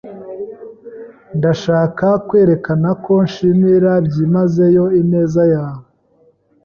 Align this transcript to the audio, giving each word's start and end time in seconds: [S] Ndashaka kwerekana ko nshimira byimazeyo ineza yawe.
[S] 0.03 0.05
Ndashaka 1.37 2.07
kwerekana 2.27 2.89
ko 3.03 3.13
nshimira 3.27 3.91
byimazeyo 4.05 4.85
ineza 5.01 5.43
yawe. 5.53 5.85